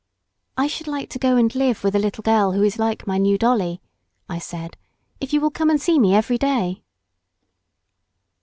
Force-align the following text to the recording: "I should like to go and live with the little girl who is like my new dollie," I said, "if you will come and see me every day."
"I 0.57 0.65
should 0.65 0.87
like 0.87 1.11
to 1.11 1.19
go 1.19 1.37
and 1.37 1.53
live 1.53 1.83
with 1.83 1.93
the 1.93 1.99
little 1.99 2.23
girl 2.23 2.53
who 2.53 2.63
is 2.63 2.79
like 2.79 3.05
my 3.05 3.19
new 3.19 3.37
dollie," 3.37 3.83
I 4.27 4.39
said, 4.39 4.75
"if 5.19 5.31
you 5.31 5.39
will 5.39 5.51
come 5.51 5.69
and 5.69 5.79
see 5.79 5.99
me 5.99 6.15
every 6.15 6.39
day." 6.39 6.81